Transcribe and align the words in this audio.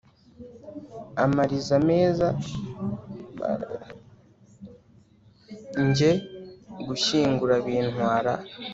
Njye 5.87 6.11
gushyingura 6.87 7.55
bintwara 7.65 8.33